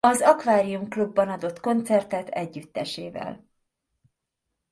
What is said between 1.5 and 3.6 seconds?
koncertet együttesével.